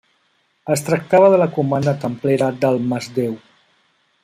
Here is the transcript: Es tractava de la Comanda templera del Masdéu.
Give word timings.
Es 0.75 0.81
tractava 0.87 1.27
de 1.33 1.39
la 1.41 1.47
Comanda 1.59 1.95
templera 2.05 2.49
del 2.65 2.81
Masdéu. 2.95 3.37